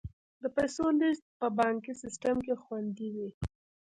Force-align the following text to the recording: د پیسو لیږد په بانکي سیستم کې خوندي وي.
د 0.41 0.43
پیسو 0.55 0.85
لیږد 0.99 1.23
په 1.39 1.47
بانکي 1.57 1.93
سیستم 2.01 2.35
کې 2.45 2.53
خوندي 2.63 3.09
وي. 3.15 3.29